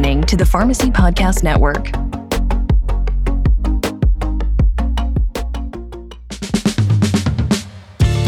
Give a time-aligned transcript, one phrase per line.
[0.00, 1.88] listening to the Pharmacy Podcast Network.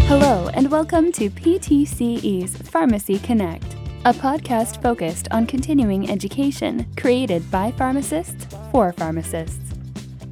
[0.07, 3.65] Hello, and welcome to PTCE's Pharmacy Connect,
[4.05, 9.73] a podcast focused on continuing education created by pharmacists for pharmacists.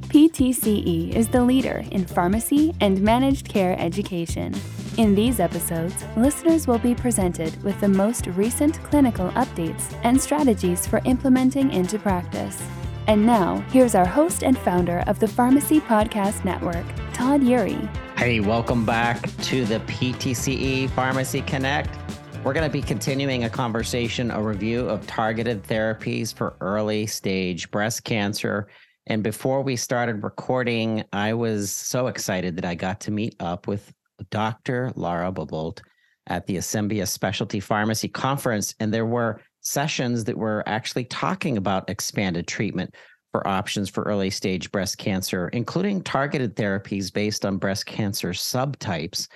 [0.09, 4.53] PTCE is the leader in pharmacy and managed care education.
[4.97, 10.85] In these episodes, listeners will be presented with the most recent clinical updates and strategies
[10.85, 12.61] for implementing into practice.
[13.07, 17.89] And now, here's our host and founder of the Pharmacy Podcast Network, Todd Eury.
[18.17, 21.97] Hey, welcome back to the PTCE Pharmacy Connect.
[22.43, 27.71] We're going to be continuing a conversation, a review of targeted therapies for early stage
[27.71, 28.67] breast cancer.
[29.07, 33.67] And before we started recording, I was so excited that I got to meet up
[33.67, 33.93] with
[34.29, 34.91] Dr.
[34.95, 35.81] Laura Bobolts
[36.27, 38.75] at the Asembia Specialty Pharmacy Conference.
[38.79, 42.95] And there were sessions that were actually talking about expanded treatment
[43.31, 49.27] for options for early stage breast cancer, including targeted therapies based on breast cancer subtypes.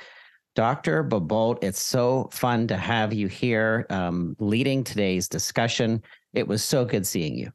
[0.56, 1.04] Dr.
[1.04, 6.02] Bobolts, it's so fun to have you here um, leading today's discussion.
[6.34, 7.52] It was so good seeing you.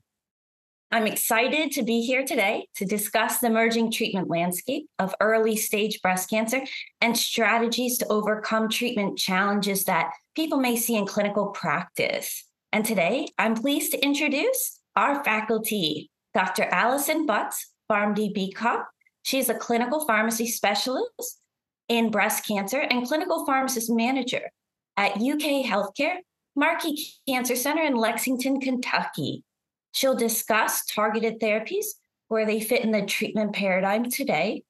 [0.93, 6.03] I'm excited to be here today to discuss the emerging treatment landscape of early stage
[6.03, 6.63] breast cancer
[7.01, 12.45] and strategies to overcome treatment challenges that people may see in clinical practice.
[12.73, 16.65] And today, I'm pleased to introduce our faculty, Dr.
[16.65, 18.83] Allison Butts, PharmD BCOP.
[19.23, 21.41] She's a clinical pharmacy specialist
[21.89, 24.51] in breast cancer and clinical pharmacist manager
[24.97, 26.17] at UK Healthcare
[26.57, 26.97] Markey
[27.29, 29.45] Cancer Center in Lexington, Kentucky.
[29.93, 31.87] She'll discuss targeted therapies,
[32.29, 34.63] where they fit in the treatment paradigm today,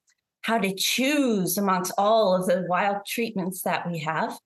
[0.42, 4.38] how to choose amongst all of the wild treatments that we have,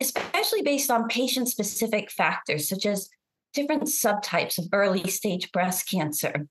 [0.00, 3.08] especially based on patient specific factors such as
[3.54, 6.48] different subtypes of early stage breast cancer.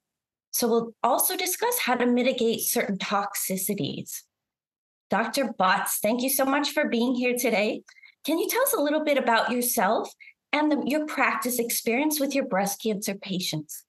[0.51, 4.21] So, we'll also discuss how to mitigate certain toxicities.
[5.09, 5.53] Dr.
[5.57, 7.83] Butts, thank you so much for being here today.
[8.25, 10.11] Can you tell us a little bit about yourself
[10.53, 13.83] and the, your practice experience with your breast cancer patients.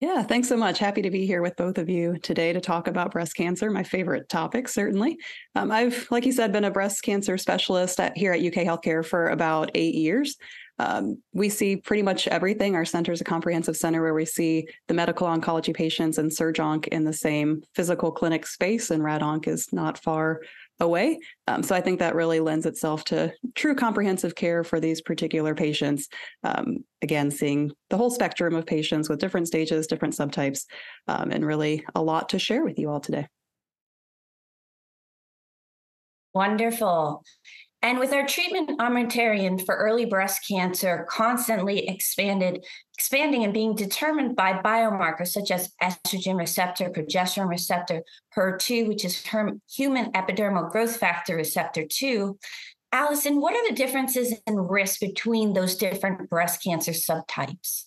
[0.00, 0.78] Yeah, thanks so much.
[0.78, 3.84] Happy to be here with both of you today to talk about breast cancer, my
[3.84, 5.16] favorite topic, certainly.
[5.54, 9.04] Um, I've, like you said, been a breast cancer specialist at, here at UK Healthcare
[9.04, 10.36] for about eight years.
[10.78, 12.74] Um, we see pretty much everything.
[12.74, 16.88] Our center is a comprehensive center where we see the medical oncology patients and surg-onc
[16.88, 20.40] in the same physical clinic space, and rad-onc is not far
[20.80, 21.20] away.
[21.46, 25.54] Um, so I think that really lends itself to true comprehensive care for these particular
[25.54, 26.08] patients.
[26.42, 30.64] Um, again, seeing the whole spectrum of patients with different stages, different subtypes,
[31.08, 33.26] um, and really a lot to share with you all today.
[36.34, 37.22] Wonderful.
[37.84, 42.64] And with our treatment armamentarium for early breast cancer constantly expanded,
[42.96, 48.02] expanding and being determined by biomarkers such as estrogen receptor, progesterone receptor,
[48.34, 49.22] HER2, which is
[49.70, 52.38] human epidermal growth factor receptor 2.
[52.90, 57.84] Allison, what are the differences in risk between those different breast cancer subtypes?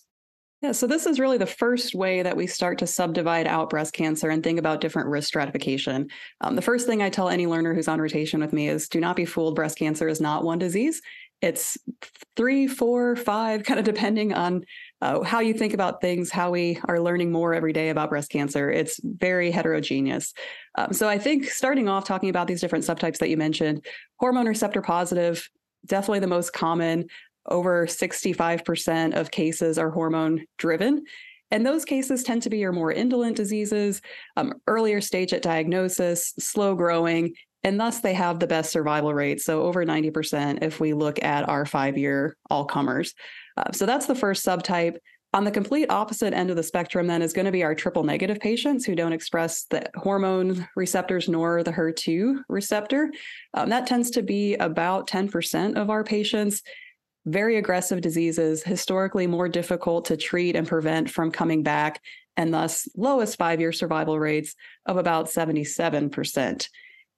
[0.60, 3.94] Yeah, so this is really the first way that we start to subdivide out breast
[3.94, 6.08] cancer and think about different risk stratification.
[6.40, 8.98] Um, the first thing I tell any learner who's on rotation with me is do
[8.98, 9.54] not be fooled.
[9.54, 11.00] Breast cancer is not one disease.
[11.40, 11.78] It's
[12.34, 14.64] three, four, five, kind of depending on
[15.00, 18.28] uh, how you think about things, how we are learning more every day about breast
[18.28, 18.68] cancer.
[18.68, 20.34] It's very heterogeneous.
[20.74, 23.86] Um, so I think starting off talking about these different subtypes that you mentioned,
[24.18, 25.48] hormone receptor positive,
[25.86, 27.06] definitely the most common
[27.46, 31.04] over 65% of cases are hormone driven.
[31.50, 34.02] And those cases tend to be your more indolent diseases,
[34.36, 37.34] um, earlier stage at diagnosis, slow growing,
[37.64, 39.40] and thus they have the best survival rate.
[39.40, 43.14] So over 90% if we look at our five year all comers.
[43.56, 44.96] Uh, so that's the first subtype.
[45.34, 48.02] On the complete opposite end of the spectrum, then, is going to be our triple
[48.02, 53.12] negative patients who don't express the hormone receptors nor the HER2 receptor.
[53.52, 56.62] Um, that tends to be about 10% of our patients
[57.28, 62.00] very aggressive diseases, historically more difficult to treat and prevent from coming back,
[62.36, 64.54] and thus lowest five year survival rates
[64.86, 66.68] of about 77%.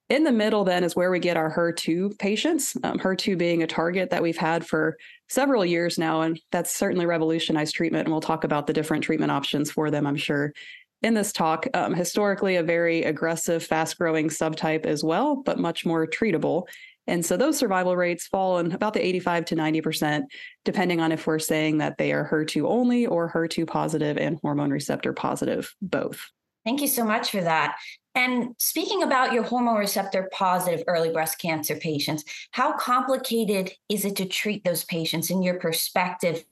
[0.09, 3.67] In the middle, then, is where we get our HER2 patients, um, HER2 being a
[3.69, 4.99] target that we've had for
[5.29, 6.23] several years now.
[6.23, 8.07] And that's certainly revolutionized treatment.
[8.07, 10.53] And we'll talk about the different treatment options for them, I'm sure,
[11.03, 11.67] in this talk.
[11.75, 16.67] Um, historically, a very aggressive, fast growing subtype as well, but much more treatable.
[17.07, 20.23] And so those survival rates fall in about the 85 to 90%,
[20.65, 24.71] depending on if we're saying that they are HER2 only or HER2 positive and hormone
[24.71, 26.31] receptor positive, both.
[26.65, 27.77] Thank you so much for that.
[28.15, 34.17] And speaking about your hormone receptor positive early breast cancer patients, how complicated is it
[34.17, 36.45] to treat those patients in your perspective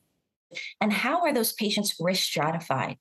[0.81, 2.97] And how are those patients risk stratified?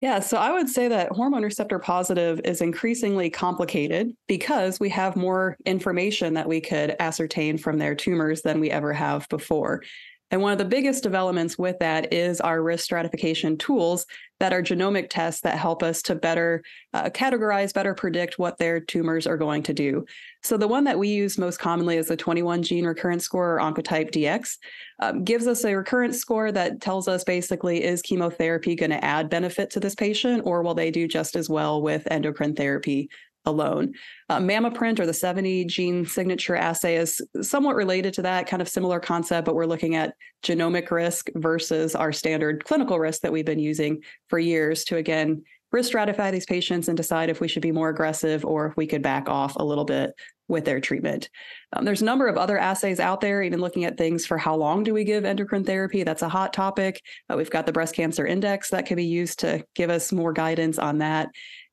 [0.00, 5.14] Yeah, so I would say that hormone receptor positive is increasingly complicated because we have
[5.14, 9.82] more information that we could ascertain from their tumors than we ever have before.
[10.30, 14.06] And one of the biggest developments with that is our risk stratification tools
[14.38, 16.62] that are genomic tests that help us to better
[16.94, 20.04] uh, categorize, better predict what their tumors are going to do.
[20.42, 23.60] So the one that we use most commonly is the 21 gene recurrence score or
[23.60, 24.56] Oncotype DX.
[25.00, 29.30] Um, gives us a recurrence score that tells us basically is chemotherapy going to add
[29.30, 33.08] benefit to this patient or will they do just as well with endocrine therapy
[33.46, 33.94] alone.
[34.28, 38.68] Uh, MammaPrint or the 70 gene signature assay is somewhat related to that, kind of
[38.68, 43.46] similar concept, but we're looking at genomic risk versus our standard clinical risk that we've
[43.46, 45.42] been using for years to again
[45.72, 48.86] risk stratify these patients and decide if we should be more aggressive or if we
[48.86, 50.12] could back off a little bit
[50.48, 51.30] with their treatment.
[51.72, 54.56] Um, there's a number of other assays out there, even looking at things for how
[54.56, 56.02] long do we give endocrine therapy.
[56.02, 57.00] That's a hot topic.
[57.30, 60.32] Uh, we've got the breast cancer index that can be used to give us more
[60.32, 61.30] guidance on that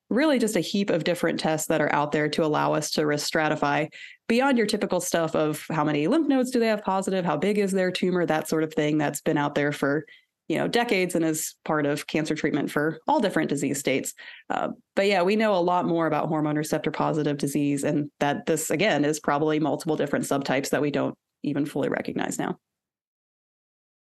[0.10, 3.06] really just a heap of different tests that are out there to allow us to
[3.06, 3.92] risk stratify
[4.28, 7.58] beyond your typical stuff of how many lymph nodes do they have positive, how big
[7.58, 10.06] is their tumor, that sort of thing that's been out there for
[10.48, 14.14] you know decades and is part of cancer treatment for all different disease states.
[14.50, 18.46] Uh, but yeah, we know a lot more about hormone receptor positive disease, and that
[18.46, 22.58] this again is probably multiple different subtypes that we don't even fully recognize now.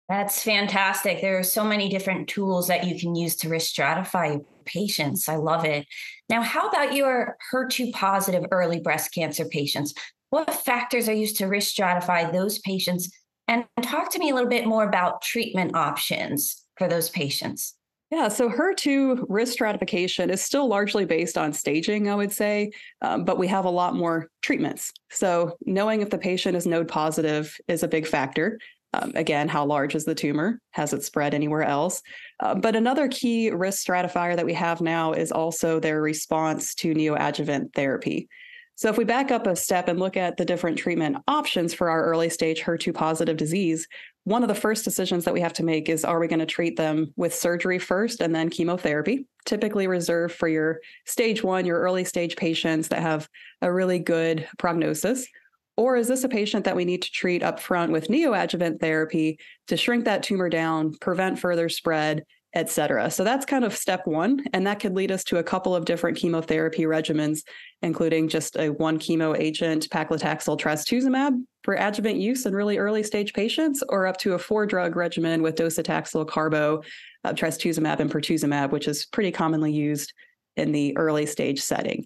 [0.10, 1.22] That's fantastic.
[1.22, 5.28] There are so many different tools that you can use to risk stratify patients.
[5.28, 5.86] I love it.
[6.30, 9.94] Now, how about your HER2 positive early breast cancer patients?
[10.30, 13.12] What factors are used to risk stratify those patients?
[13.48, 17.76] And talk to me a little bit more about treatment options for those patients.
[18.12, 22.72] Yeah, so HER2 risk stratification is still largely based on staging, I would say,
[23.02, 24.92] um, but we have a lot more treatments.
[25.10, 28.60] So, knowing if the patient is node positive is a big factor.
[28.94, 30.60] Um, again, how large is the tumor?
[30.72, 32.02] Has it spread anywhere else?
[32.40, 36.94] Uh, but another key risk stratifier that we have now is also their response to
[36.94, 38.28] neoadjuvant therapy.
[38.76, 41.90] So, if we back up a step and look at the different treatment options for
[41.90, 43.88] our early stage HER2 positive disease,
[44.24, 46.46] one of the first decisions that we have to make is are we going to
[46.46, 51.80] treat them with surgery first and then chemotherapy, typically reserved for your stage one, your
[51.80, 53.30] early stage patients that have
[53.62, 55.28] a really good prognosis?
[55.82, 59.40] Or is this a patient that we need to treat up front with neoadjuvant therapy
[59.68, 62.24] to shrink that tumor down, prevent further spread,
[62.54, 63.10] et cetera?
[63.10, 64.46] So that's kind of step one.
[64.54, 67.40] And that could lead us to a couple of different chemotherapy regimens,
[67.82, 73.34] including just a one chemo agent, paclitaxel trastuzumab for adjuvant use in really early stage
[73.34, 76.84] patients, or up to a four drug regimen with docetaxel, carbo,
[77.24, 80.14] uh, trastuzumab, and pertuzumab, which is pretty commonly used
[80.58, 82.06] in the early stage setting.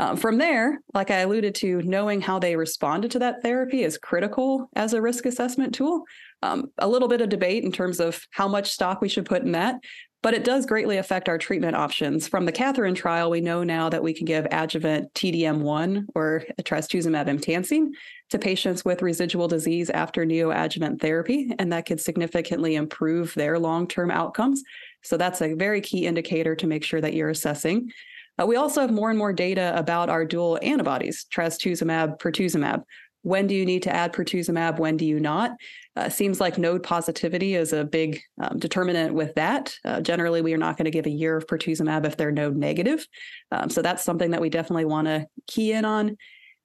[0.00, 3.98] Um, from there, like I alluded to, knowing how they responded to that therapy is
[3.98, 6.04] critical as a risk assessment tool.
[6.42, 9.42] Um, a little bit of debate in terms of how much stock we should put
[9.42, 9.78] in that,
[10.22, 12.26] but it does greatly affect our treatment options.
[12.26, 17.28] From the KATHERINE trial, we know now that we can give adjuvant TDM1 or trastuzumab
[17.28, 17.92] emtansine
[18.30, 23.86] to patients with residual disease after neoadjuvant therapy, and that could significantly improve their long
[23.86, 24.62] term outcomes.
[25.02, 27.90] So that's a very key indicator to make sure that you're assessing.
[28.40, 32.82] Uh, we also have more and more data about our dual antibodies, trastuzumab, pertuzumab.
[33.22, 34.78] When do you need to add pertuzumab?
[34.78, 35.52] When do you not?
[35.94, 39.74] Uh, seems like node positivity is a big um, determinant with that.
[39.84, 42.56] Uh, generally, we are not going to give a year of pertuzumab if they're node
[42.56, 43.06] negative.
[43.52, 46.16] Um, so that's something that we definitely want to key in on.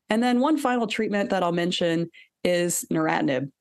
[0.10, 2.10] And then one final treatment that I'll mention
[2.46, 3.52] is neratinib.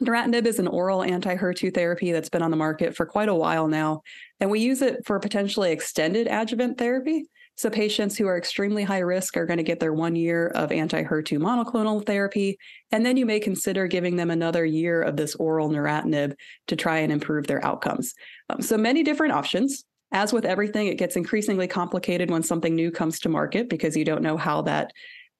[0.00, 3.34] Neratinib is an oral anti HER2 therapy that's been on the market for quite a
[3.34, 4.02] while now,
[4.38, 7.24] and we use it for potentially extended adjuvant therapy.
[7.58, 10.70] So patients who are extremely high risk are going to get their one year of
[10.70, 12.56] anti-HER2 monoclonal therapy,
[12.92, 16.34] and then you may consider giving them another year of this oral neratinib
[16.68, 18.14] to try and improve their outcomes.
[18.48, 19.84] Um, so many different options.
[20.12, 24.04] As with everything, it gets increasingly complicated when something new comes to market because you
[24.04, 24.92] don't know how that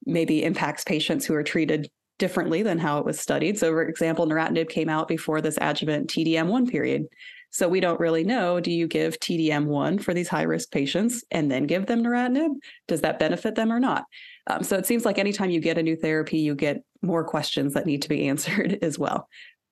[0.05, 3.57] maybe impacts patients who are treated differently than how it was studied.
[3.57, 7.05] So, for example, neratinib came out before this adjuvant TDM1 period.
[7.51, 8.59] So we don't really know.
[8.59, 12.55] Do you give TDM1 for these high risk patients and then give them neratinib?
[12.87, 14.05] Does that benefit them or not?
[14.47, 17.73] Um, so it seems like anytime you get a new therapy, you get more questions
[17.73, 19.27] that need to be answered as well.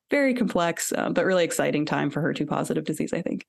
[0.10, 3.46] Very complex, uh, but really exciting time for HER2 positive disease, I think.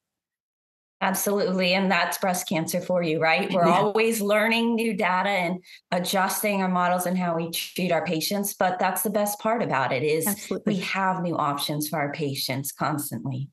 [1.01, 1.75] Absolutely.
[1.75, 3.51] And that's breast cancer for you, right?
[3.55, 3.79] We're yeah.
[3.79, 8.55] always learning new data and adjusting our models and how we treat our patients.
[8.55, 10.75] But that's the best part about it is Absolutely.
[10.75, 13.49] we have new options for our patients constantly.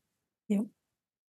[0.48, 0.66] Yep.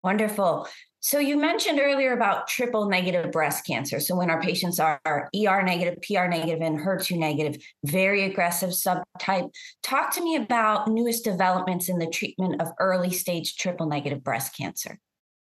[0.02, 0.66] Wonderful.
[1.00, 4.00] So you mentioned earlier about triple negative breast cancer.
[4.00, 9.50] So when our patients are ER negative, PR negative, and HER2 negative, very aggressive subtype.
[9.82, 14.56] Talk to me about newest developments in the treatment of early stage triple negative breast
[14.56, 14.98] cancer.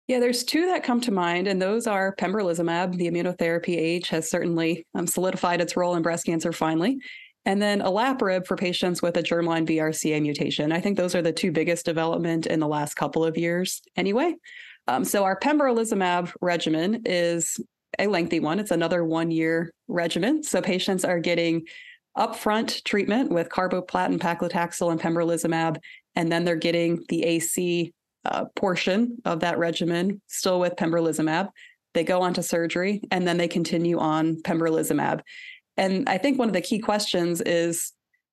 [0.06, 2.96] Yeah, there's two that come to mind, and those are pembrolizumab.
[2.96, 6.98] The immunotherapy age has certainly um, solidified its role in breast cancer finally.
[7.50, 10.70] And then olaparib for patients with a germline BRCA mutation.
[10.70, 14.36] I think those are the two biggest development in the last couple of years anyway.
[14.86, 17.58] Um, so our pembrolizumab regimen is
[17.98, 18.60] a lengthy one.
[18.60, 20.44] It's another one year regimen.
[20.44, 21.66] So patients are getting
[22.16, 25.78] upfront treatment with carboplatin, paclitaxel, and pembrolizumab,
[26.14, 27.92] and then they're getting the AC
[28.26, 31.48] uh, portion of that regimen still with pembrolizumab.
[31.94, 35.22] They go on to surgery, and then they continue on pembrolizumab.
[35.80, 37.92] And I think one of the key questions is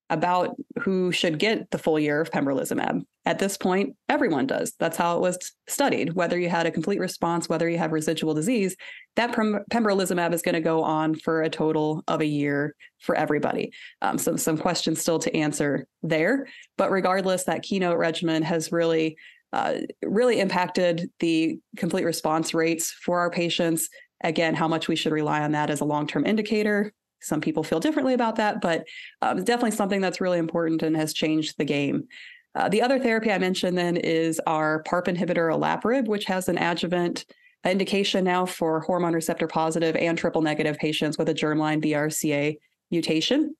[0.09, 3.03] about who should get the full year of pembrolizumab.
[3.25, 4.73] At this point, everyone does.
[4.79, 6.13] That's how it was studied.
[6.13, 8.75] Whether you had a complete response, whether you have residual disease,
[9.15, 13.71] that pembrolizumab is going to go on for a total of a year for everybody.
[14.01, 16.47] Um, so, some questions still to answer there.
[16.77, 19.17] But regardless, that keynote regimen has really,
[19.53, 23.87] uh, really impacted the complete response rates for our patients.
[24.21, 27.63] Again, how much we should rely on that as a long term indicator some people
[27.63, 28.85] feel differently about that, but
[29.21, 32.07] um, definitely something that's really important and has changed the game.
[32.55, 36.57] Uh, the other therapy I mentioned then is our PARP inhibitor olaparib, which has an
[36.57, 37.25] adjuvant
[37.63, 42.57] indication now for hormone receptor positive and triple negative patients with a germline BRCA
[42.91, 43.55] mutation.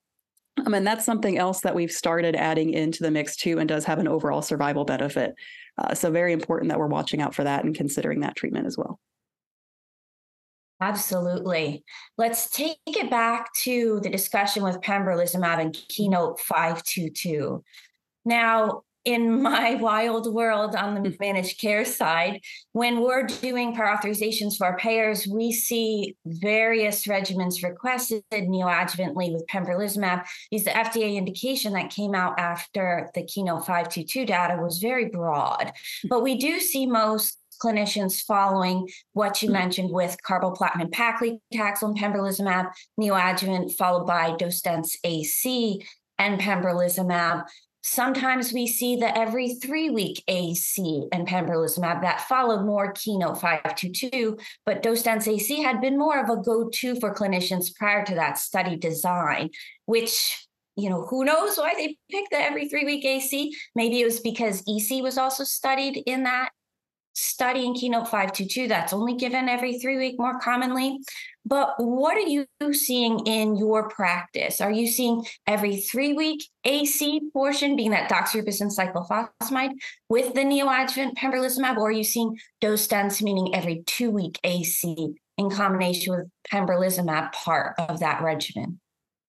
[0.65, 3.85] Um, and that's something else that we've started adding into the mix too, and does
[3.85, 5.35] have an overall survival benefit.
[5.77, 8.77] Uh, so, very important that we're watching out for that and considering that treatment as
[8.77, 8.99] well.
[10.79, 11.83] Absolutely.
[12.17, 17.63] Let's take it back to the discussion with pembrolizumab and keynote 522.
[18.25, 21.19] Now, in my wild world on the mm.
[21.19, 22.41] managed care side,
[22.73, 29.47] when we're doing prior authorizations for our payers, we see various regimens requested neoadjuvantly with
[29.47, 30.25] pembrolizumab.
[30.51, 35.71] Because the FDA indication that came out after the keynote 522 data was very broad.
[36.05, 36.09] Mm.
[36.09, 39.59] But we do see most clinicians following what you mm-hmm.
[39.59, 45.83] mentioned with carboplatin paclitaxel and pembrolizumab, neoadjuvant followed by dose dense AC
[46.17, 47.45] and pembrolizumab.
[47.83, 54.37] Sometimes we see the every three week AC and pembrolizumab that followed more keynote 522,
[54.65, 58.15] but dose dense AC had been more of a go to for clinicians prior to
[58.15, 59.51] that study design,
[59.85, 60.47] which
[60.77, 63.51] you know, who knows why they picked the every three week AC?
[63.75, 66.49] Maybe it was because EC was also studied in that
[67.17, 68.67] studying Keynote 522.
[68.67, 70.99] That's only given every three week more commonly.
[71.45, 74.61] But what are you seeing in your practice?
[74.61, 79.71] Are you seeing every three week AC portion, being that doxorubicin cyclophosphamide
[80.09, 85.15] with the neoadjuvant pembrolizumab, or are you seeing dose dense, meaning every two week AC
[85.37, 88.79] in combination with pembrolizumab part of that regimen?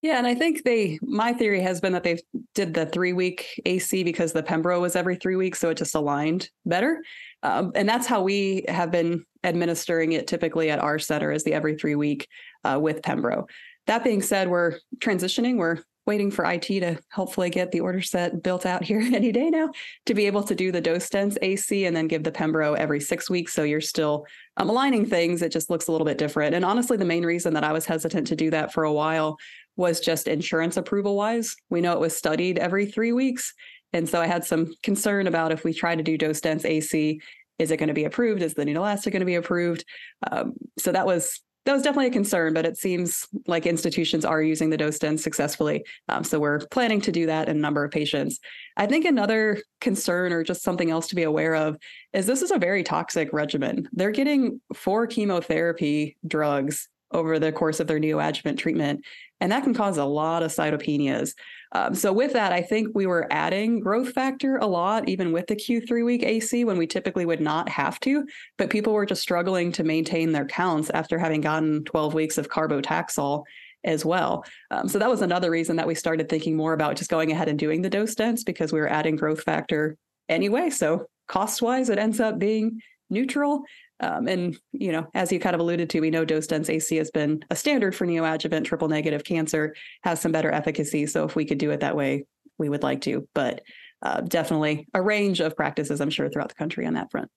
[0.00, 2.18] Yeah, and I think they my theory has been that they
[2.54, 5.95] did the three week AC because the Pembro was every three weeks, so it just
[5.95, 7.02] aligned better.
[7.42, 11.54] Um, and that's how we have been administering it typically at our center is the
[11.54, 12.28] every three week
[12.64, 13.49] uh, with Pembro.
[13.87, 15.57] That being said, we're transitioning.
[15.57, 15.78] We're
[16.09, 19.71] waiting for IT to hopefully get the order set built out here any day now
[20.07, 22.99] to be able to do the dose dense AC and then give the Pembro every
[22.99, 23.52] six weeks.
[23.52, 24.26] So you're still
[24.57, 25.42] um, aligning things.
[25.42, 26.54] It just looks a little bit different.
[26.54, 29.37] And honestly, the main reason that I was hesitant to do that for a while
[29.76, 31.54] was just insurance approval wise.
[31.68, 33.52] We know it was studied every three weeks.
[33.92, 37.21] And so I had some concern about if we try to do dose dense AC,
[37.59, 38.42] is it going to be approved?
[38.42, 39.85] Is the Neulasta going to be approved?
[40.30, 44.40] Um, so that was that was definitely a concern, but it seems like institutions are
[44.40, 45.85] using the dose dense successfully.
[46.09, 48.40] Um, so we're planning to do that in a number of patients.
[48.78, 51.76] I think another concern or just something else to be aware of
[52.14, 53.87] is this is a very toxic regimen.
[53.92, 59.04] They're getting four chemotherapy drugs over the course of their neoadjuvant treatment.
[59.40, 61.35] And that can cause a lot of cytopenias.
[61.73, 65.47] Um, so, with that, I think we were adding growth factor a lot, even with
[65.47, 68.27] the Q3 week AC when we typically would not have to.
[68.57, 72.49] But people were just struggling to maintain their counts after having gotten 12 weeks of
[72.49, 73.45] carbotaxol
[73.85, 74.45] as well.
[74.71, 77.49] Um, so, that was another reason that we started thinking more about just going ahead
[77.49, 79.97] and doing the dose dense because we were adding growth factor
[80.29, 80.71] anyway.
[80.71, 83.63] So, cost wise, it ends up being neutral.
[84.00, 86.97] Um, and you know, as you kind of alluded to, we know dose dense AC
[86.97, 91.07] has been a standard for neoadjuvant triple negative cancer, has some better efficacy.
[91.07, 92.25] So if we could do it that way,
[92.59, 93.28] we would like to.
[93.35, 93.62] But
[94.02, 97.31] uh, definitely a range of practices, I'm sure, throughout the country on that front.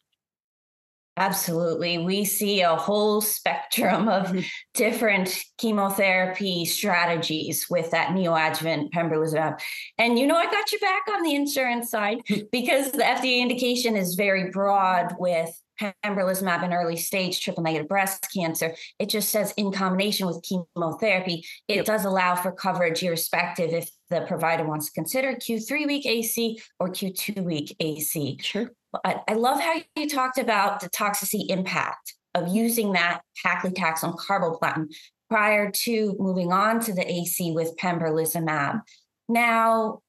[1.18, 1.98] Absolutely.
[1.98, 4.39] We see a whole spectrum of mm-hmm.
[4.74, 9.60] different chemotherapy strategies with that neoadjuvant pembrolizumab.
[9.98, 13.98] And you know, I got you back on the insurance side because the FDA indication
[13.98, 18.75] is very broad with pembrolizumab in early stage triple negative breast cancer.
[19.00, 21.46] It just says in combination with chemotherapy.
[21.68, 21.86] It yep.
[21.86, 26.90] does allow for coverage irrespective if the provider wants to consider Q3 week AC or
[26.90, 28.38] Q2 week AC.
[28.42, 28.72] Sure.
[29.06, 34.88] I, I love how you talked about the toxicity impact of using that paclitaxel carboplatin
[35.30, 38.82] prior to moving on to the AC with pembrolizumab.
[39.30, 40.00] Now,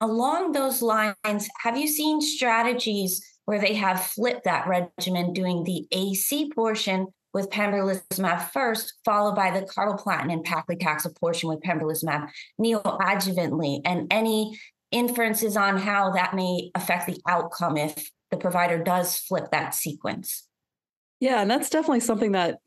[0.00, 5.86] along those lines, have you seen strategies where they have flipped that regimen, doing the
[5.92, 12.28] AC portion with pembrolizumab first, followed by the carboplatin and paclitaxel portion with pembrolizumab
[12.60, 14.58] neoadjuvantly, and any
[14.90, 20.46] inferences on how that may affect the outcome if the provider does flip that sequence.
[21.20, 22.58] Yeah, and that's definitely something that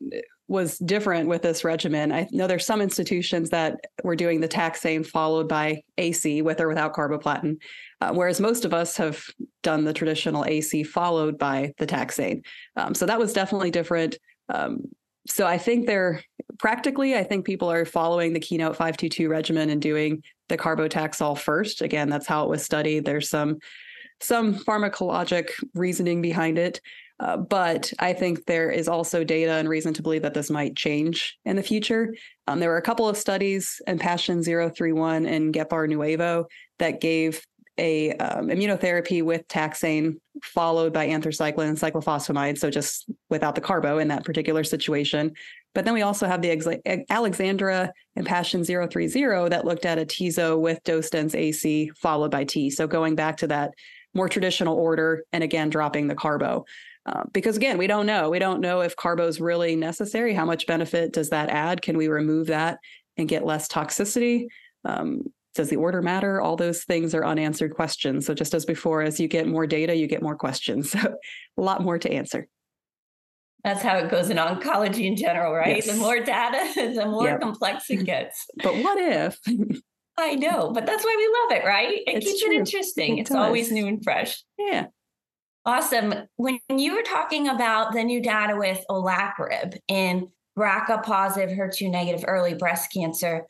[0.48, 2.12] was different with this regimen.
[2.12, 6.68] I know there's some institutions that were doing the taxane followed by AC with or
[6.68, 7.56] without carboplatin,
[8.00, 9.24] uh, whereas most of us have
[9.62, 12.44] done the traditional AC followed by the taxane.
[12.76, 14.18] Um, so that was definitely different.
[14.48, 14.82] Um,
[15.26, 16.22] so I think they're
[16.58, 21.82] practically, I think people are following the Keynote 522 regimen and doing the carbotaxol first.
[21.82, 23.04] Again, that's how it was studied.
[23.04, 23.58] There's some
[24.20, 26.80] some pharmacologic reasoning behind it.
[27.18, 30.76] Uh, but I think there is also data and reason to believe that this might
[30.76, 32.14] change in the future.
[32.46, 36.44] Um, there were a couple of studies IMpassion031 and GeparNuevo
[36.78, 37.44] that gave
[37.78, 43.98] a um, immunotherapy with taxane followed by anthracycline and cyclophosphamide, so just without the carbo
[43.98, 45.32] in that particular situation.
[45.74, 50.58] But then we also have the Alexandra and Passion 030 that looked at a atezo
[50.58, 52.70] with dose dense AC followed by T.
[52.70, 53.72] So going back to that
[54.14, 56.64] more traditional order and again dropping the carbo.
[57.04, 58.30] Uh, because again, we don't know.
[58.30, 60.34] We don't know if carbo is really necessary.
[60.34, 61.82] How much benefit does that add?
[61.82, 62.78] Can we remove that
[63.16, 64.46] and get less toxicity?
[64.84, 66.40] Um, does the order matter?
[66.40, 68.26] All those things are unanswered questions.
[68.26, 70.94] So just as before, as you get more data, you get more questions.
[71.06, 71.14] So
[71.58, 72.48] a lot more to answer.
[73.64, 75.76] That's how it goes in oncology in general, right?
[75.76, 75.86] Yes.
[75.86, 77.40] The more data, the more yep.
[77.40, 78.46] complex it gets.
[78.62, 79.38] but what if?
[80.16, 81.94] I know, but that's why we love it, right?
[81.94, 82.52] It it's keeps true.
[82.52, 83.18] it interesting.
[83.18, 83.38] It it's does.
[83.38, 84.42] always new and fresh.
[84.58, 84.86] Yeah.
[85.64, 86.14] Awesome.
[86.36, 92.24] When you were talking about the new data with olaparib in BRCA positive, HER2 negative
[92.26, 93.46] early breast cancer,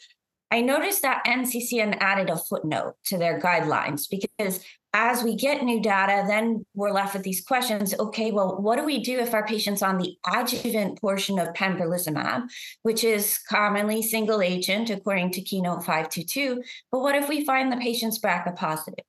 [0.50, 4.60] I noticed that NCCN added a footnote to their guidelines because
[4.94, 7.94] as we get new data, then we're left with these questions.
[7.98, 12.48] Okay, well, what do we do if our patient's on the adjuvant portion of pembrolizumab,
[12.82, 16.62] which is commonly single agent according to Keynote 522?
[16.90, 19.04] But what if we find the patient's BRCA positive?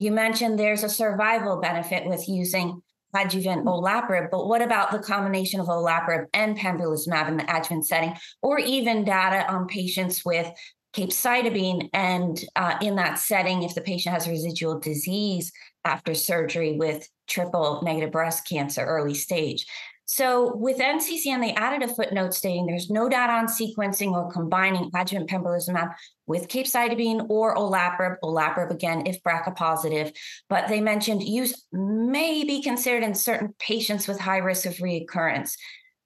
[0.00, 2.82] You mentioned there's a survival benefit with using
[3.14, 8.14] adjuvant olaparib, but what about the combination of olaparib and pembrolizumab in the adjuvant setting,
[8.42, 10.50] or even data on patients with
[10.94, 15.50] capecitabine and uh, in that setting if the patient has residual disease
[15.84, 19.66] after surgery with triple negative breast cancer early stage
[20.04, 24.90] so with NCCN, they added a footnote stating there's no data on sequencing or combining
[24.94, 25.94] adjuvant pembrolizumab
[26.26, 30.12] with capecitabine or olaparib, olaparib again if BRCA positive.
[30.48, 35.52] But they mentioned use may be considered in certain patients with high risk of reoccurrence.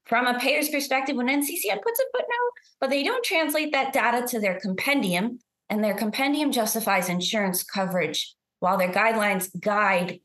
[0.04, 4.26] From a payer's perspective, when NCCN puts a footnote, but they don't translate that data
[4.28, 10.20] to their compendium, and their compendium justifies insurance coverage while their guidelines guide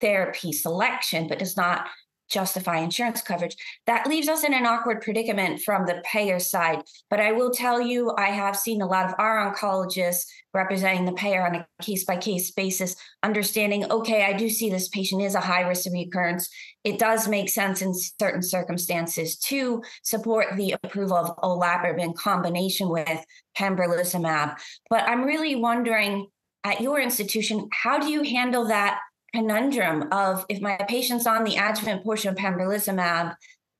[0.00, 1.86] therapy selection, but does not
[2.30, 3.56] justify insurance coverage.
[3.86, 6.82] That leaves us in an awkward predicament from the payer side.
[7.10, 11.12] But I will tell you, I have seen a lot of our oncologists representing the
[11.12, 15.34] payer on a case by case basis, understanding, okay, I do see this patient is
[15.34, 16.48] a high risk of recurrence.
[16.84, 22.88] It does make sense in certain circumstances to support the approval of olaparib in combination
[22.88, 23.24] with
[23.56, 24.56] pembrolizumab.
[24.90, 26.28] But I'm really wondering
[26.64, 29.00] at your institution, how do you handle that
[29.34, 33.34] conundrum of if my patient's on the adjuvant portion of pembrolizumab,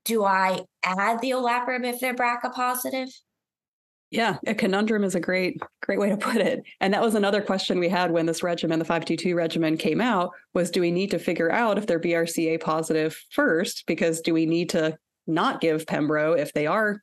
[0.05, 3.09] do I add the olaparib if they're BRCA positive?
[4.11, 6.63] Yeah, a conundrum is a great, great way to put it.
[6.81, 10.33] And that was another question we had when this regimen, the 522 regimen came out,
[10.53, 13.85] was do we need to figure out if they're BRCA positive first?
[13.87, 17.01] Because do we need to not give Pembro if they are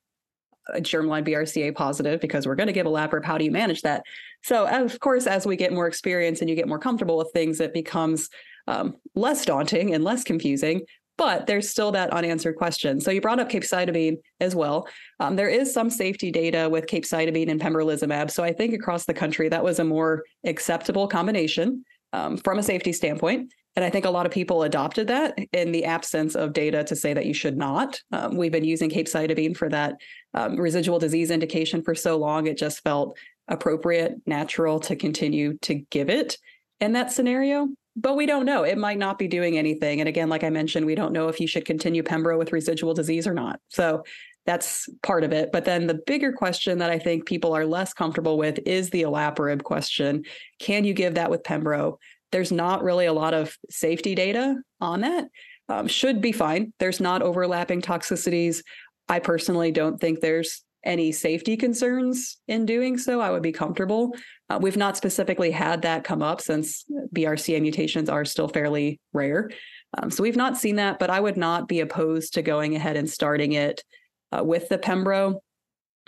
[0.77, 3.25] germline BRCA positive because we're going to give olaparib.
[3.25, 4.03] How do you manage that?
[4.43, 7.59] So, of course, as we get more experience and you get more comfortable with things,
[7.59, 8.29] it becomes
[8.67, 10.81] um, less daunting and less confusing.
[11.17, 13.01] But there's still that unanswered question.
[13.01, 14.87] So you brought up capecitabine as well.
[15.19, 18.31] Um, there is some safety data with capecitabine and pembrolizumab.
[18.31, 22.63] So I think across the country that was a more acceptable combination um, from a
[22.63, 23.53] safety standpoint.
[23.75, 26.95] And I think a lot of people adopted that in the absence of data to
[26.95, 28.01] say that you should not.
[28.11, 29.95] Um, we've been using capecitabine for that
[30.33, 35.73] um, residual disease indication for so long, it just felt appropriate, natural to continue to
[35.75, 36.37] give it
[36.79, 37.67] in that scenario.
[37.95, 38.63] But we don't know.
[38.63, 39.99] It might not be doing anything.
[39.99, 42.93] And again, like I mentioned, we don't know if you should continue Pembro with residual
[42.93, 43.59] disease or not.
[43.69, 44.03] So
[44.45, 45.51] that's part of it.
[45.51, 49.03] But then the bigger question that I think people are less comfortable with is the
[49.03, 50.23] olaparib question.
[50.59, 51.97] Can you give that with Pembro?
[52.31, 55.25] There's not really a lot of safety data on that.
[55.67, 56.73] Um, should be fine.
[56.79, 58.63] There's not overlapping toxicities.
[59.09, 63.19] I personally don't think there's any safety concerns in doing so.
[63.19, 64.15] I would be comfortable.
[64.49, 69.49] Uh, we've not specifically had that come up since BRCA mutations are still fairly rare.
[69.97, 72.95] Um, so we've not seen that, but I would not be opposed to going ahead
[72.95, 73.83] and starting it
[74.31, 75.39] uh, with the Pembro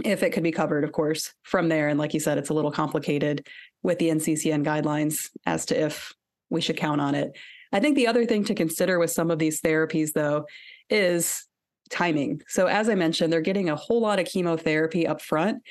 [0.06, 1.90] if it could be covered, of course, from there.
[1.90, 3.48] And like you said, it's a little complicated
[3.84, 6.14] with the NCCN guidelines as to if
[6.50, 7.36] we should count on it.
[7.74, 10.46] I think the other thing to consider with some of these therapies, though,
[10.90, 11.46] is
[11.92, 12.42] timing.
[12.48, 15.62] So, as I mentioned, they're getting a whole lot of chemotherapy up front.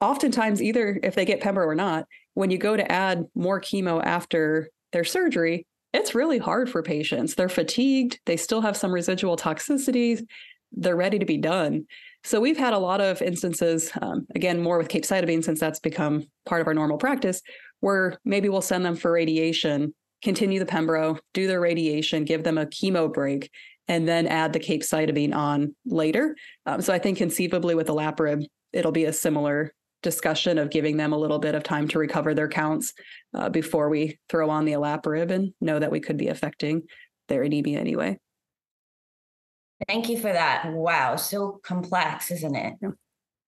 [0.00, 4.02] Oftentimes, either if they get Pembro or not, when you go to add more chemo
[4.02, 7.34] after their surgery, it's really hard for patients.
[7.34, 10.24] They're fatigued, they still have some residual toxicities,
[10.72, 11.86] they're ready to be done.
[12.22, 16.26] So we've had a lot of instances, um, again, more with capecitabine since that's become
[16.46, 17.42] part of our normal practice,
[17.80, 22.58] where maybe we'll send them for radiation, continue the Pembro, do their radiation, give them
[22.58, 23.50] a chemo break,
[23.88, 26.36] and then add the capecitabine on later.
[26.66, 30.96] Um, so I think conceivably with the olaparib, it'll be a similar discussion of giving
[30.96, 32.92] them a little bit of time to recover their counts
[33.34, 36.82] uh, before we throw on the olaparib and know that we could be affecting
[37.28, 38.18] their anemia anyway.
[39.88, 40.70] Thank you for that.
[40.72, 42.74] Wow, so complex, isn't it?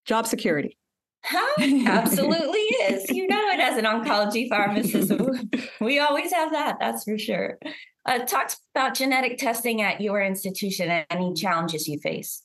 [0.07, 0.79] Job security.
[1.61, 3.09] Absolutely is.
[3.11, 5.13] You know it as an oncology pharmacist.
[5.81, 7.59] we always have that, that's for sure.
[8.05, 12.43] Uh, talk about genetic testing at your institution and any challenges you face.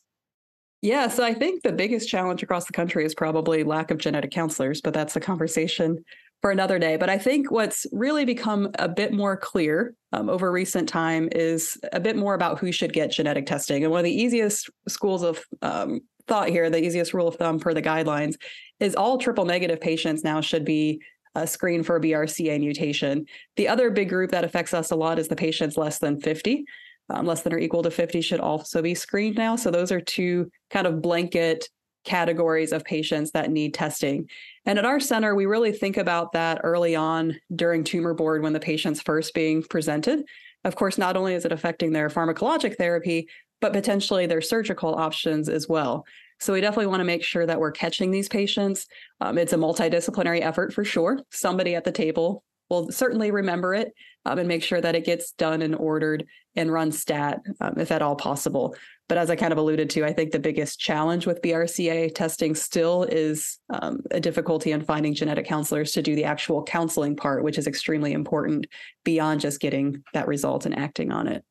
[0.81, 4.29] Yeah, so I think the biggest challenge across the country is probably lack of genetic
[4.29, 6.03] counselors, but that's a conversation
[6.41, 6.97] for another day.
[6.97, 11.77] But I think what's really become a bit more clear um, over recent time is
[11.91, 13.83] a bit more about who should get genetic testing.
[13.83, 17.57] And one of the easiest schools of um, thought here, the easiest rule of thumb
[17.57, 18.35] for the guidelines,
[18.79, 21.01] is all triple negative patients now should be
[21.45, 23.25] screened for a BRCA mutation.
[23.55, 26.65] The other big group that affects us a lot is the patients less than 50.
[27.09, 29.55] Um, less than or equal to 50 should also be screened now.
[29.55, 31.69] So those are two kind of blanket
[32.03, 34.29] categories of patients that need testing.
[34.65, 38.53] And at our center, we really think about that early on during tumor board when
[38.53, 40.23] the patient's first being presented.
[40.63, 43.27] Of course, not only is it affecting their pharmacologic therapy,
[43.61, 46.05] but potentially their surgical options as well.
[46.39, 48.87] So we definitely want to make sure that we're catching these patients.
[49.21, 51.19] Um, it's a multidisciplinary effort for sure.
[51.31, 53.93] Somebody at the table will certainly remember it
[54.25, 57.91] um, and make sure that it gets done and ordered and run stat um, if
[57.91, 58.75] at all possible.
[59.07, 62.55] But as I kind of alluded to, I think the biggest challenge with BRCA testing
[62.55, 67.43] still is um, a difficulty in finding genetic counselors to do the actual counseling part,
[67.43, 68.67] which is extremely important
[69.05, 71.45] beyond just getting that result and acting on it.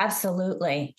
[0.00, 0.94] Absolutely.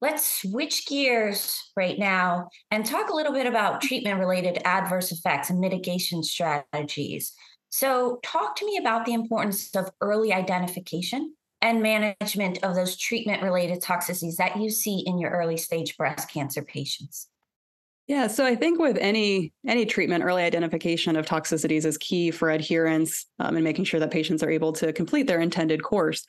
[0.00, 5.48] Let's switch gears right now and talk a little bit about treatment related adverse effects
[5.48, 7.32] and mitigation strategies.
[7.70, 13.42] So, talk to me about the importance of early identification and management of those treatment
[13.42, 17.28] related toxicities that you see in your early stage breast cancer patients.
[18.06, 22.50] Yeah, so I think with any any treatment, early identification of toxicities is key for
[22.50, 26.24] adherence um, and making sure that patients are able to complete their intended course.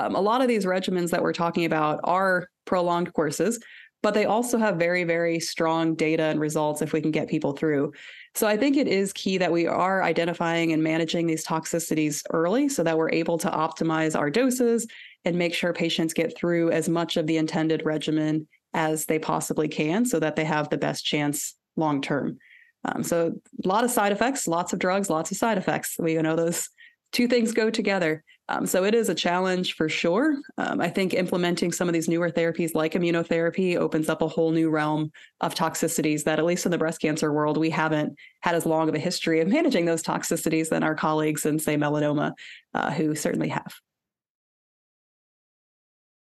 [0.00, 3.60] Um, a lot of these regimens that we're talking about are prolonged courses,
[4.02, 7.52] but they also have very, very strong data and results if we can get people
[7.52, 7.92] through.
[8.34, 12.68] So I think it is key that we are identifying and managing these toxicities early
[12.68, 14.86] so that we're able to optimize our doses
[15.24, 19.68] and make sure patients get through as much of the intended regimen as they possibly
[19.68, 22.38] can so that they have the best chance long term.
[22.84, 25.96] Um, so a lot of side effects, lots of drugs, lots of side effects.
[25.98, 26.70] We know those
[27.12, 28.24] two things go together.
[28.50, 30.36] Um, so it is a challenge for sure.
[30.58, 34.50] Um, I think implementing some of these newer therapies like immunotherapy opens up a whole
[34.50, 38.56] new realm of toxicities that, at least in the breast cancer world, we haven't had
[38.56, 42.32] as long of a history of managing those toxicities than our colleagues in, say, melanoma,
[42.74, 43.72] uh, who certainly have.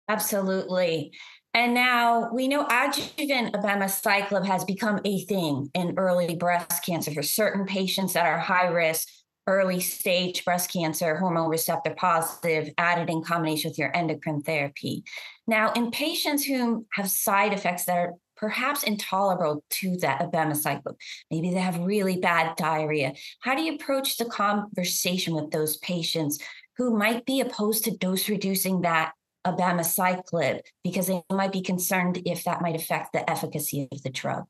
[0.07, 1.11] Absolutely.
[1.53, 7.23] And now we know adjuvant abemaciclib has become a thing in early breast cancer for
[7.23, 9.09] certain patients that are high risk
[9.47, 15.03] early stage breast cancer, hormone receptor positive, added in combination with your endocrine therapy.
[15.47, 20.95] Now, in patients who have side effects that are perhaps intolerable to that abemaciclib,
[21.31, 26.39] maybe they have really bad diarrhea, how do you approach the conversation with those patients
[26.77, 29.13] who might be opposed to dose reducing that
[29.45, 34.45] abemaciclib because they might be concerned if that might affect the efficacy of the drug?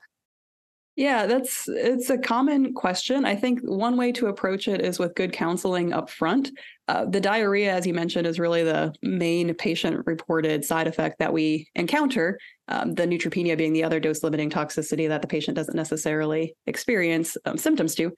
[0.96, 3.26] Yeah, that's it's a common question.
[3.26, 6.52] I think one way to approach it is with good counseling up front.
[6.88, 11.34] Uh, the diarrhea, as you mentioned, is really the main patient reported side effect that
[11.34, 12.40] we encounter.
[12.70, 17.36] Um, the neutropenia being the other dose limiting toxicity that the patient doesn't necessarily experience
[17.46, 18.14] um, symptoms to.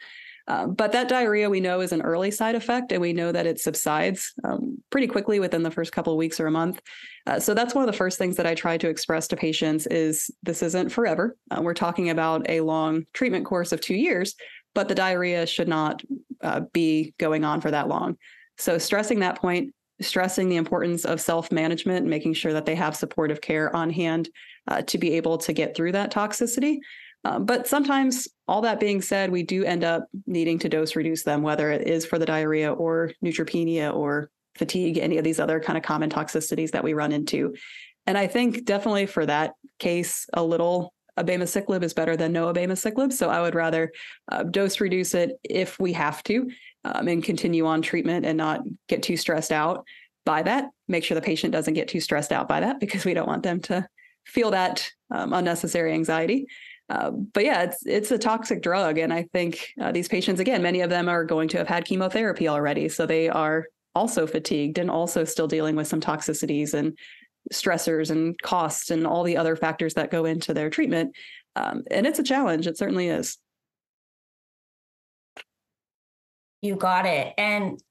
[0.47, 3.45] Um, but that diarrhea we know is an early side effect, and we know that
[3.45, 6.81] it subsides um, pretty quickly within the first couple of weeks or a month.
[7.25, 9.87] Uh, so that's one of the first things that I try to express to patients
[9.87, 11.35] is this isn't forever.
[11.51, 14.35] Uh, we're talking about a long treatment course of two years,
[14.73, 16.01] but the diarrhea should not
[16.41, 18.17] uh, be going on for that long.
[18.57, 23.41] So stressing that point, stressing the importance of self-management, making sure that they have supportive
[23.41, 24.29] care on hand
[24.67, 26.77] uh, to be able to get through that toxicity.
[27.23, 31.23] Um, but sometimes, all that being said, we do end up needing to dose reduce
[31.23, 35.59] them, whether it is for the diarrhea or neutropenia or fatigue, any of these other
[35.59, 37.53] kind of common toxicities that we run into.
[38.05, 43.11] And I think definitely for that case, a little abemaciclib is better than no abemaciclib.
[43.11, 43.91] So I would rather
[44.31, 46.49] uh, dose reduce it if we have to
[46.85, 49.85] um, and continue on treatment and not get too stressed out
[50.25, 50.69] by that.
[50.87, 53.43] Make sure the patient doesn't get too stressed out by that because we don't want
[53.43, 53.87] them to
[54.25, 56.47] feel that um, unnecessary anxiety.
[56.89, 60.61] Uh, but yeah, it's it's a toxic drug, and I think uh, these patients, again,
[60.61, 64.77] many of them are going to have had chemotherapy already, so they are also fatigued
[64.77, 66.97] and also still dealing with some toxicities and
[67.51, 71.15] stressors and costs and all the other factors that go into their treatment.
[71.55, 72.67] Um, and it's a challenge.
[72.67, 73.37] It certainly is.
[76.61, 77.33] You got it.
[77.37, 77.81] And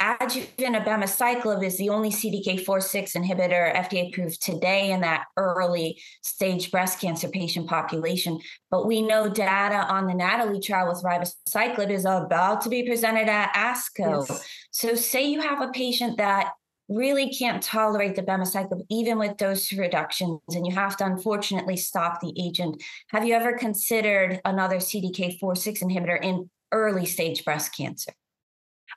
[0.00, 7.00] adjuvant abemaciclib is the only CDK4/6 inhibitor FDA approved today in that early stage breast
[7.00, 8.38] cancer patient population.
[8.70, 13.28] But we know data on the NATALEE trial with ribociclib is about to be presented
[13.28, 14.26] at ASCO.
[14.28, 14.44] Yes.
[14.70, 16.52] So, say you have a patient that
[16.88, 22.20] really can't tolerate the abemaciclib even with dose reductions and you have to unfortunately stop
[22.20, 28.12] the agent have you ever considered another cdk4-6 inhibitor in early stage breast cancer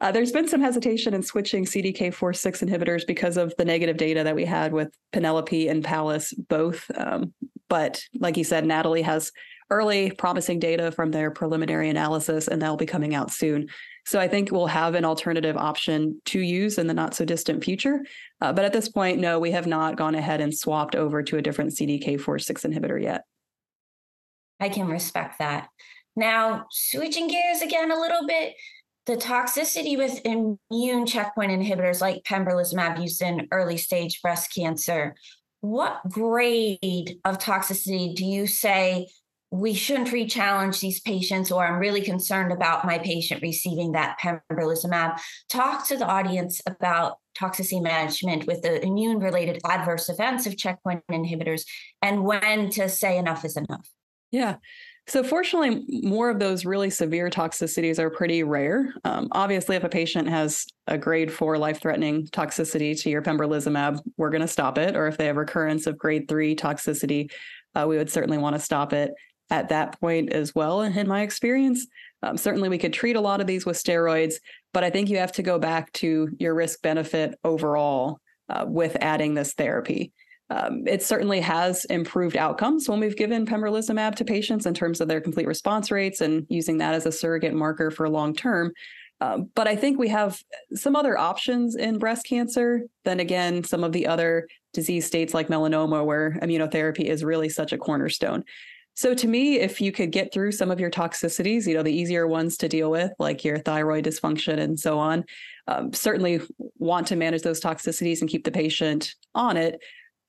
[0.01, 4.35] uh, there's been some hesitation in switching CDK4/6 inhibitors because of the negative data that
[4.35, 6.89] we had with Penelope and Pallas both.
[6.95, 7.33] Um,
[7.67, 9.31] but like you said, NATALEE has
[9.69, 13.67] early promising data from their preliminary analysis, and that'll be coming out soon.
[14.05, 17.63] So I think we'll have an alternative option to use in the not so distant
[17.63, 18.03] future.
[18.41, 21.38] Uh, but at this point, no, we have not gone ahead and swapped over to
[21.38, 23.25] a different CDK4/6 inhibitor yet.
[24.59, 25.69] I can respect that.
[26.15, 28.55] Now, switching gears again a little bit,
[29.10, 35.15] the toxicity with immune checkpoint inhibitors like pembrolizumab used in early stage breast cancer,
[35.62, 39.08] what grade of toxicity do you say
[39.50, 45.19] we shouldn't re-challenge these patients or i'm really concerned about my patient receiving that pembrolizumab?
[45.50, 51.02] Talk to the audience about toxicity management with the immune related adverse events of checkpoint
[51.10, 51.63] inhibitors
[52.04, 53.89] and when to say enough is enough.
[54.30, 54.58] Yeah
[55.10, 58.93] so, fortunately, more of those really severe toxicities are pretty rare.
[59.04, 64.00] Um, obviously, if a patient has a grade four life threatening toxicity to your pembrolizumab,
[64.17, 64.95] we're going to stop it.
[64.95, 67.32] Or if they have recurrence of grade three toxicity,
[67.76, 69.12] uh, we would certainly want to stop it
[69.50, 70.82] at that point as well.
[70.82, 71.88] In my experience,
[72.22, 74.36] um, certainly we could treat a lot of these with steroids,
[74.74, 78.19] but I think you have to go back to your risk benefit overall
[78.50, 80.12] uh, with adding this therapy.
[80.49, 85.07] Um, it certainly has improved outcomes when we've given pembrolizumab to patients in terms of
[85.07, 88.73] their complete response rates and using that as a surrogate marker for long term.
[89.21, 90.41] Um, but I think we have
[90.73, 95.49] some other options in breast cancer than, again, some of the other disease states like
[95.49, 98.43] melanoma, where immunotherapy is really such a cornerstone.
[98.95, 101.93] So, to me, if you could get through some of your toxicities, you know, the
[101.93, 105.25] easier ones to deal with, like your thyroid dysfunction and so on,
[105.67, 106.41] um, certainly
[106.77, 109.79] want to manage those toxicities and keep the patient on it.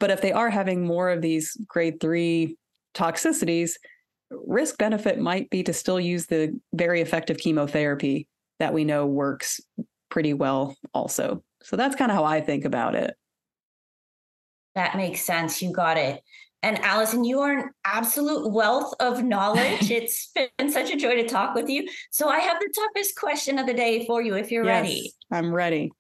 [0.01, 2.57] But if they are having more of these grade three
[2.95, 3.73] toxicities,
[4.31, 8.27] risk benefit might be to still use the very effective chemotherapy
[8.59, 9.61] that we know works
[10.09, 11.45] pretty well also.
[11.63, 13.15] So that's kind of how I think about it.
[14.75, 15.61] That makes sense.
[15.61, 16.23] You got it.
[16.63, 19.91] And Allison, you are an absolute wealth of knowledge.
[19.91, 21.89] it's been such a joy to talk with you.
[22.11, 25.13] So I have the toughest question of the day for you if you're yes, ready.
[25.31, 25.93] I'm ready.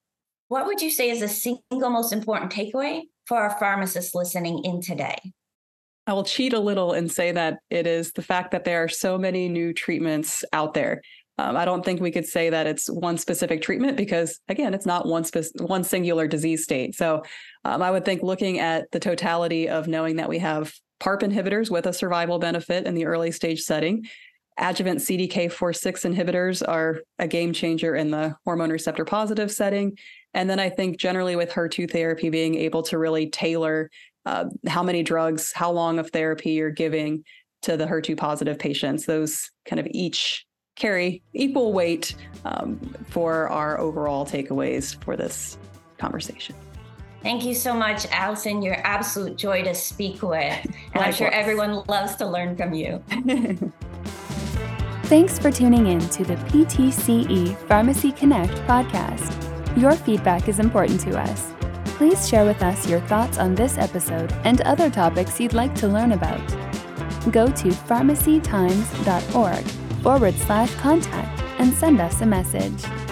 [0.50, 4.80] What would you say is the single most important takeaway for our pharmacists listening in
[4.80, 5.14] today?
[6.08, 8.88] I will cheat a little and say that it is the fact that there are
[8.88, 11.02] so many new treatments out there.
[11.38, 14.86] Um, I don't think we could say that it's one specific treatment because, again, it's
[14.86, 16.96] not one spe- one singular disease state.
[16.96, 17.22] So,
[17.64, 21.70] um, I would think looking at the totality of knowing that we have PARP inhibitors
[21.70, 24.04] with a survival benefit in the early stage setting,
[24.58, 29.96] adjuvant CDK4/6 inhibitors are a game changer in the hormone receptor positive setting.
[30.34, 33.90] And then I think generally with HER2 therapy, being able to really tailor
[34.26, 37.24] uh, how many drugs, how long of therapy you're giving
[37.62, 42.14] to the HER2 positive patients, those kind of each carry equal weight
[42.44, 45.58] um, for our overall takeaways for this
[45.98, 46.54] conversation.
[47.22, 48.62] Thank you so much, Allison.
[48.62, 50.66] You're absolute joy to speak with.
[50.94, 53.02] And I'm sure everyone loves to learn from you.
[55.04, 59.49] Thanks for tuning in to the PTCE Pharmacy Connect podcast.
[59.76, 61.52] Your feedback is important to us.
[61.96, 65.86] Please share with us your thoughts on this episode and other topics you'd like to
[65.86, 66.40] learn about.
[67.30, 69.64] Go to pharmacytimes.org
[70.02, 73.09] forward slash contact and send us a message.